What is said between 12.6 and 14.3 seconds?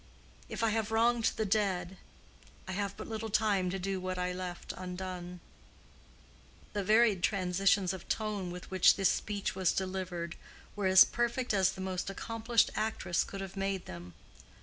actress could have made them.